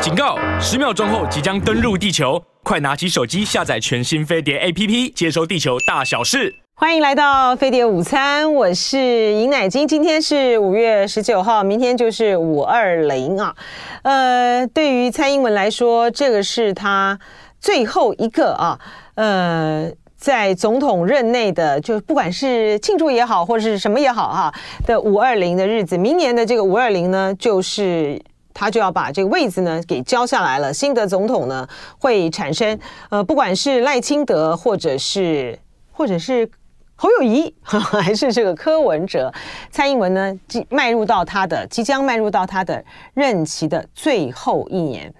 [0.00, 0.38] 警告！
[0.58, 6.54] 十秒钟后即将登陆地球，快拿起手机下载全新飞碟 APP，接收地球大小事。
[6.74, 8.98] 欢迎来到飞碟午餐，我是
[9.34, 9.86] 尹乃菁。
[9.86, 13.54] 今天是五月十九号，明天就是五二零啊。
[14.02, 17.18] 呃，对于蔡英文来说，这个是他
[17.60, 18.80] 最后一个啊，
[19.16, 24.54] 呃，在总统任内的，就不管是庆祝也好，或者是什么也好哈、啊、
[24.86, 25.98] 的五二零的日子。
[25.98, 28.18] 明年的这个五二零呢，就是。
[28.52, 31.66] 他就要把这个位子呢给交下来了，新的总统呢
[31.98, 35.58] 会产生，呃，不管是赖清德，或者是
[35.92, 36.50] 或者是
[36.96, 39.32] 侯友谊， 还是这个柯文哲，
[39.70, 45.12] 蔡英文呢，即迈入到他的即将迈入到他的任期的最后一年。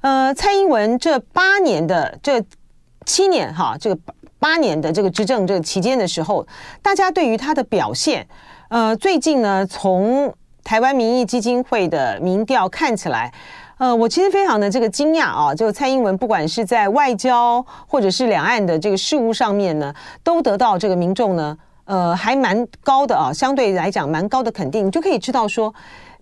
[0.00, 2.42] 呃，蔡英文这八年的这
[3.04, 3.98] 七年哈，这个
[4.38, 6.46] 八年的这个执政这个期间的时候，
[6.80, 8.26] 大家对于他的表现，
[8.68, 10.32] 呃，最近呢从。
[10.66, 13.32] 台湾民意基金会的民调看起来，
[13.78, 15.54] 呃，我其实非常的这个惊讶啊！
[15.54, 25.72] 就蔡英文不管是在外交或者是两岸的这个事务上面呢，都得到这个民众呢，呃，还蛮高的啊，相对来讲蛮高的肯定，就可以知道说。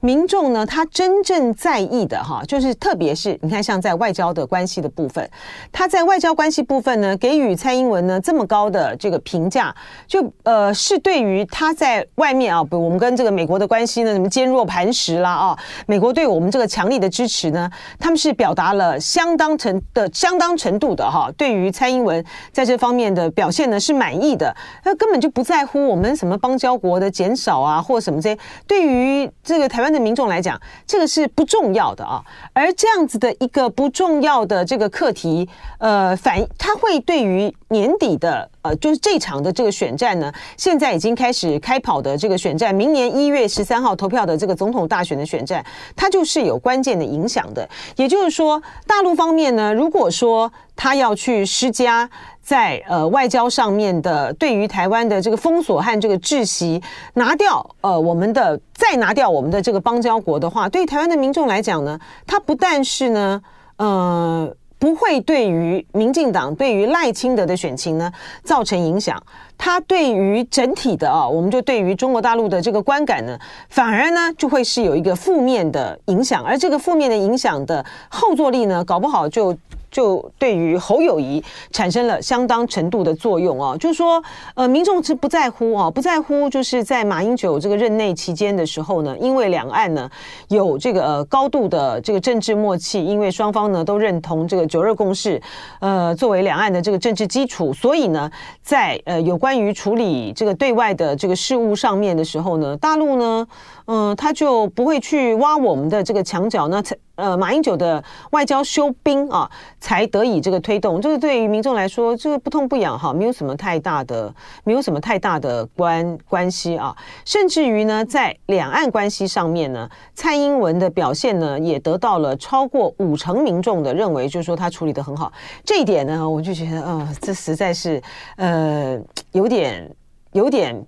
[0.04, 5.26] 民众呢，他真正在意的哈，就是特别是你看，像在外交的关系的部分，
[5.72, 9.74] 他在外交关系部分呢，给予蔡英文呢这么高的这个评价，
[10.06, 29.93] 就呃是对于他在外面啊，比如我们跟这个美国的关系呢，什么坚若磐石啦啊，美国对我们这个强力的支持呢，他们是表达了相当程的相当程度的哈，对于蔡英文在这方面的表现呢是满意的，他根本就不在乎我们什么邦交国的减少啊，或什么这些，对于这个台湾。
[29.94, 32.20] 的民众来讲，这个是不重要的啊。
[32.52, 45.64] 而这样子的一个不重要的这个课题，呃，反他会对于年底的呃，就是这场的这个选战呢，现在已经开始开跑的这个选战，明年一月十三号投票的这个总统大选的选战，
[45.94, 47.68] 它就是有关键的影响的。
[47.96, 52.10] 也就是说，大陆方面呢，如果说他要去施加。
[52.44, 56.80] 在呃外交上面的对于台湾的这个封锁和这个窒息，
[57.14, 63.40] 拿掉呃我们的再拿掉我们的这个邦交国的话，对于台湾的民众来讲呢，它不但是呢
[63.78, 69.20] 呃不会对于民进党对于赖清德的选情呢造成影响，
[69.56, 73.38] 它对于整体的啊，我们就对于中国大陆的这个观感呢，
[73.70, 79.56] 反而呢就会是有一个负面的影响，而这个负面的影响的后坐力呢，搞不好就。
[79.94, 81.40] 就对于侯友谊
[81.70, 84.20] 产生了相当程度的作用哦，就是说，
[84.56, 90.10] 呃，民众是不在乎哦，不在乎，就是在马英九这个任内期间的时候呢，因为两岸呢
[90.48, 95.40] 有这个高度的这个政治默契，因为双方呢都认同这个九二共识，
[95.78, 98.28] 呃，作为两岸的这个政治基础，所以呢，
[98.62, 103.46] 在呃有关于处理这个对外的这个事务上面的时候呢，大陆呢。
[103.86, 111.00] 嗯，他就不会去挖我们的这个墙角，那才呃，马英九的外交休兵啊，才得以这个推动。
[111.00, 116.96] 这个对于民众来说，这个不痛不痒哈，没有什么太大的，没有什么太大的关关系啊。
[117.24, 125.32] 甚至于呢，在两岸关系上面呢，蔡英文的表现呢，也得到了超过五成民众的认为，就是说他处理的很好。
[125.64, 128.02] 这一点呢，我就觉得，啊、呃，这实在是
[128.36, 128.98] 呃，
[129.32, 129.88] 有点
[130.32, 130.84] 有点。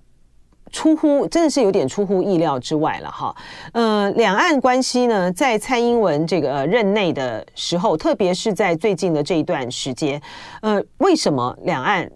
[0.71, 3.35] 出乎真的是有点出乎意料之外了哈，
[3.73, 10.21] 呃，两岸关系呢，在蔡英文这个任内的时候，特别是在最近的这一段时间，
[10.61, 12.09] 呃，为什么两岸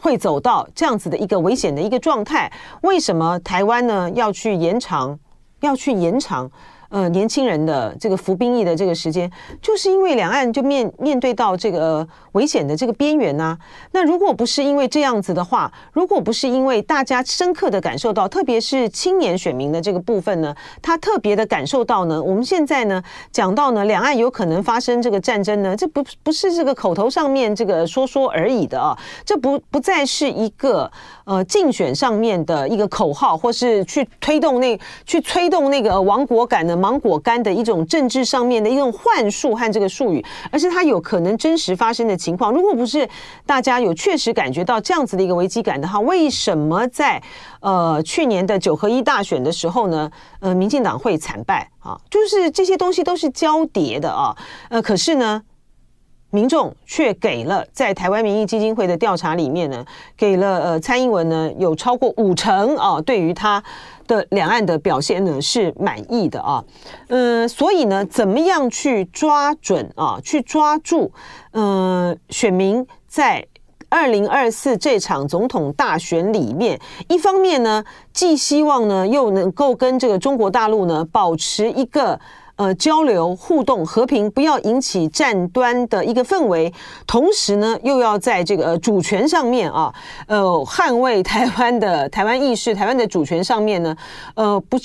[0.00, 2.50] 会走到这样子的一个危险的一个状态？
[2.82, 5.18] 为什么台湾呢要去延长，
[5.60, 6.50] 要去延长？
[6.94, 9.28] 呃，年轻人的这个服兵役的这个时间，
[9.60, 13.58] 就是因为两岸就面面对到这个危险的这个边缘呐。
[13.90, 30.88] 那如果不是因为这样子的话，如果不是因为大家深刻的感受到，特别是青年选民的这个部分呢，他特别的感受到呢，我们现在呢讲到呢，两岸有可能发生这个战争呢，这不不是这个口头上面这个说说而已的啊，这不不再是一个
[31.24, 36.83] 呃竞选上面的一个口号，或是去推动那去推动那个亡国感的。
[36.84, 42.52] 芒果干的一种政治上面的一种幻术和这个术语，而是它有可能真实发生的情况。
[42.52, 43.08] 如果不是
[43.46, 47.22] 大家有确实感觉到这样子的一个危机感的话，为什么在
[47.60, 50.10] 呃去年的九合一大选的时候呢，
[50.40, 51.98] 呃，民进党会惨败啊？
[52.10, 54.36] 就是这些东西都是交叠的啊。
[54.68, 55.40] 呃，可是呢，
[56.34, 59.84] 民众却给了在台湾民意基金会的调查里面呢，
[60.16, 63.62] 给了呃蔡英文呢有超过五成啊，对于他。
[64.06, 66.62] 的两岸的表现呢是满意的啊，
[67.08, 71.10] 嗯，所以呢，怎么样去抓准啊，去抓住
[71.52, 73.46] 嗯选民在
[73.88, 76.78] 二零二四这场总统大选里面，
[77.08, 77.82] 一方面呢，
[78.12, 82.20] 既希望呢又能够跟这个中国大陆呢保持一个
[82.56, 86.72] 呃，交流互动和平，不要引起战端的一个氛围，
[87.06, 89.92] 同时呢，又要在这个主权上面啊，
[90.26, 93.96] 呃，捍卫台湾的台湾意识、台湾的主权上面呢，
[94.34, 94.78] 呃，不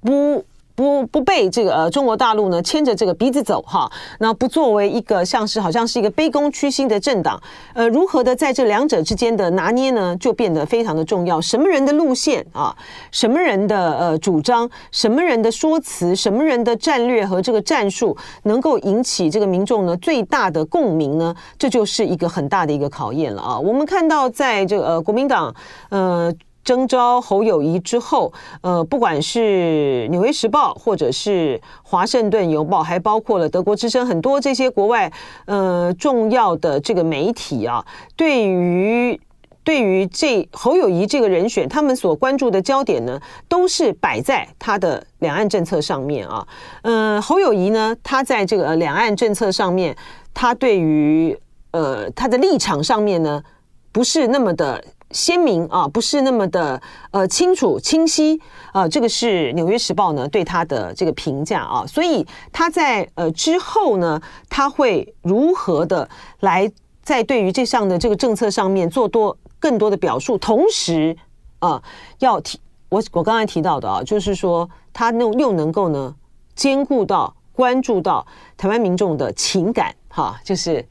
[0.00, 0.44] 不。
[0.78, 3.90] 不不被这个呃中国大陆呢牵着这个鼻子走哈，
[4.20, 7.42] 那不作为一个像是好像是一个卑躬屈膝的政党，
[7.74, 11.40] 呃，如何的在这两者之间的拿捏呢，就变得非常的重要。
[11.40, 12.72] 什么人的路线啊，
[13.10, 21.34] 什么人的呃主张，什么人的说辞，什么人的战略和这个战术，能够引起这个民众呢最大的共鸣呢？
[21.58, 23.58] 这就是一个很大的一个考验了啊。
[23.58, 25.52] 我们看到在这个呃国民党
[25.88, 26.32] 呃。
[26.68, 28.30] 征召侯友宜之后，
[28.60, 35.10] 呃，不管是《纽约时报》或者是《华盛顿邮报》，还包括了德国之声，很多这些国外
[35.46, 37.82] 呃重要的这个媒体啊，
[38.14, 39.18] 对于
[39.64, 43.18] 对于这侯友谊这个人选，他们所关注的焦点呢，
[43.48, 46.46] 都是摆在他的两岸政策上面啊。
[46.82, 49.96] 嗯、呃，侯友谊呢，他在这个两岸政策上面，
[50.34, 51.34] 他对于
[51.70, 53.42] 呃他的立场上面呢，
[53.90, 54.84] 不是那么的。
[55.10, 58.40] 鲜明啊，不是那么的呃清楚清晰
[58.72, 66.08] 啊，这个是《纽约时报》呢对他的这个评价啊，所以他在呃之后呢，他会如何的
[66.40, 66.70] 来
[67.02, 71.16] 在对于这项的这个政策上面做多更多的表述，同时
[71.60, 71.82] 啊
[72.18, 72.60] 要提
[72.90, 76.14] 我我刚才提到的啊，就是说他又又能够呢
[76.54, 78.26] 兼顾到关注到
[78.56, 80.86] 台湾民众的情感哈，就是。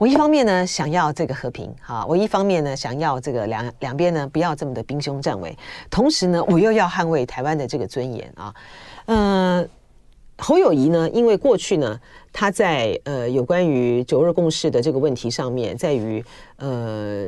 [0.00, 5.54] 我一方面呢想要这个和平，哈，我一方面呢想要这个两两边呢不要这么的兵凶战危，
[5.90, 8.54] 同时呢我又要捍卫台湾的这个尊严啊，
[9.04, 9.68] 嗯，
[10.38, 12.00] 侯友宜呢，因为过去呢
[12.32, 16.24] 他在呃有关于九二共识的这个问题上面，在于
[16.56, 17.26] 呃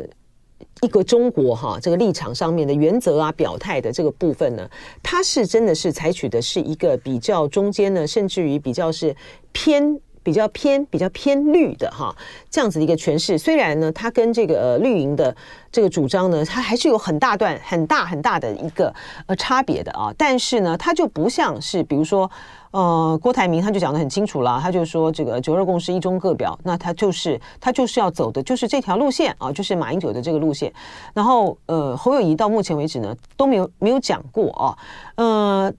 [0.80, 4.66] 一个中国哈这个立场上面的原则啊表态的这个部分呢，
[5.02, 9.14] 他是真的是采取的是一个比较中间呢，甚至于比较是
[9.52, 10.00] 偏。
[10.22, 12.14] 比较偏比较偏绿的哈，
[12.50, 13.36] 这样子的一个诠释。
[13.36, 15.34] 虽然呢，它跟这个呃绿营的
[15.70, 18.94] 这个主张呢，它还是有很大段很大很大的一个
[19.26, 20.12] 呃差别的啊。
[20.16, 22.30] 但是呢，它就不像是比如说
[22.70, 30.72] 呃郭台铭他就讲得很清楚了，他就说这个九二共识一中各表，那他就是他就是要走的就是这条路线啊，就是马英九的这个路线。
[31.12, 34.78] 然后呃侯友宜到目前为止呢都没有没有讲过啊，
[35.16, 35.72] 呃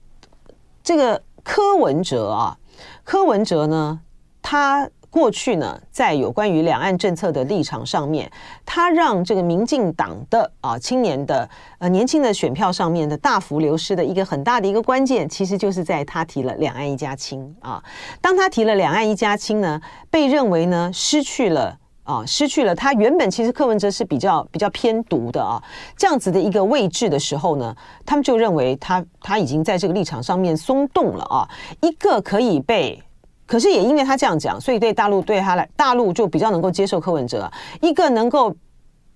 [0.82, 2.56] 这个柯文哲啊，
[3.04, 4.00] 柯文哲呢。
[4.46, 8.30] 他过去呢，在有关于两岸政策的立场上面，
[8.66, 11.48] 他让这个民进党的啊青年的
[11.78, 17.82] 呃年轻的选票上面的大幅流失的一个很大的一个关键，其实就是在他提了两岸一家亲啊。
[18.20, 19.80] 当他提了两岸一家亲呢，
[20.10, 25.62] 被认为呢失去了啊失去了他原本其实柯文哲是比较比较偏独的啊
[25.96, 27.74] 这样子的一个位置的时候呢，
[28.04, 31.48] 他们就认为他他已经在这个立场上面松动了啊，
[31.80, 33.02] 一个可以被。
[33.46, 37.50] 可是也因为他这样讲，所以对大陆对他来，大陆就比较能够接受柯文哲。
[37.80, 38.54] 一个能够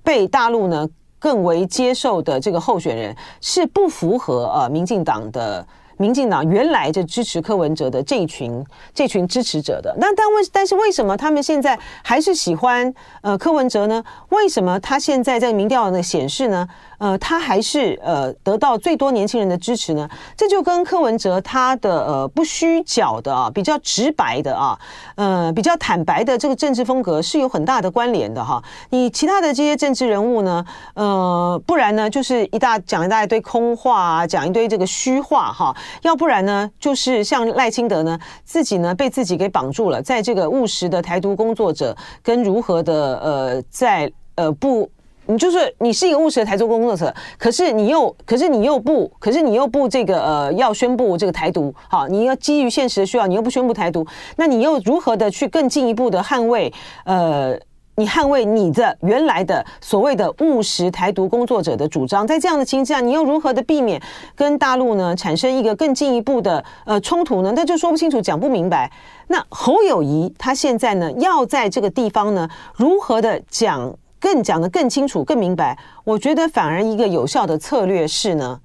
[0.02, 0.88] 被大陆呢
[1.19, 5.66] 更为接受的这个候选人，是不符合呃民进党的。
[5.99, 8.65] 民进党原来就支持柯文哲的这一群
[8.95, 14.03] 这群支持者的，那但为但是为什么他们现在还是喜欢呃柯文哲呢？
[14.31, 16.67] 为什么他现在在民调的显示呢？
[16.99, 20.09] 呃，他还是呃得到最多年轻人的支持呢？
[20.37, 24.77] 这就跟柯文哲他的呃不虚假的啊，比较直白的啊，
[25.15, 28.61] 呃比较坦白的这个政治风格是有很大的关联的哈。
[28.90, 30.64] 你其他的这些政治人物呢，
[30.95, 35.75] 呃，不然呢就是一大讲一大堆空话啊，讲一堆这个虚话哈。
[36.02, 44.88] 要不然呢，就是像赖清德呢，自己呢被自己给绑住了，在这个务实的台独工作者跟如何的呃，在呃不，
[45.26, 56.73] 你就是你是一个务实的台独工作者，可是你又可是你又不，可是你又不这个呃要宣布这个台独，好，你要基于现实的需要，你又不宣布台独，那你又如何的去更进一步的捍卫
[57.04, 57.59] 呃？
[57.99, 64.00] 你捍卫你的原来的所谓的务实台独工作者的主张，在这样的情况下，你又如何的避免
[64.37, 67.52] 跟大陆呢产生一个更进一步的呃冲突呢？
[67.57, 68.88] 那就说不清楚，讲不明白。
[69.26, 75.76] 那侯友宜他现在呢要在这个地方呢如何的讲更讲得更清楚、更明白？
[76.05, 78.61] 我觉得反而一个有效的策略是呢，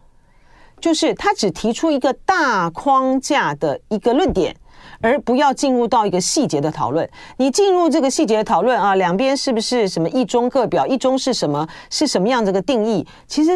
[0.79, 4.55] 就是他只提出一个大框架的一个论点。
[5.03, 7.07] 而不要进入到一个细节的讨论。
[7.35, 10.87] 你进入这个细节的讨论啊，两边是不是什么一中各表？
[10.87, 11.67] 一中是什么？
[11.89, 13.05] 是什么样这个定义？
[13.27, 13.51] 其实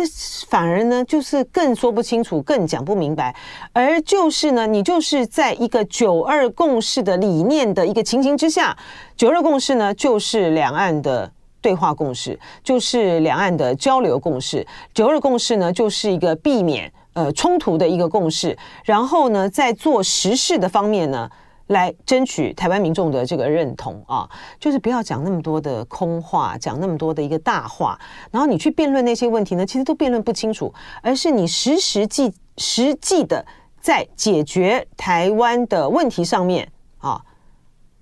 [0.50, 3.34] 反而呢，就是更说不清楚，更讲不明白。
[3.72, 8.78] 而就是呢，你就是在一个九二共识的理念的一个情形之下，
[9.16, 14.68] 九二共识呢，就是两岸的对话共识，就是两岸的交流共识。
[14.94, 16.92] 九二共识呢，就是一个避免。
[17.18, 18.56] 呃冲突的一个共识，
[18.86, 21.28] 然后呢，在做实事的方面呢，
[21.66, 30.72] 来争取台湾民众的这个认同啊，就是不要讲那么多的空话，讲那么多的一个大话，然后你去辩论那些问题呢，其实都辩论不清楚，
[31.02, 33.44] 而是你实实际实际的
[33.82, 36.70] 在解决台湾的问题上面。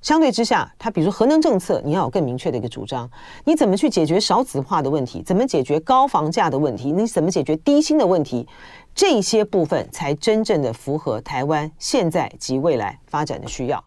[0.05, 3.09] 相对之下，它比如说核能政策，你要有更明确的一个主张。
[3.43, 5.23] 你怎么去解决少子化的问题？
[5.23, 6.91] 怎么解决高房价的问题？
[6.91, 8.47] 你怎么解决低薪的问题？
[8.93, 13.83] 这些部分才真正的符合台湾现在及未来发展的需要。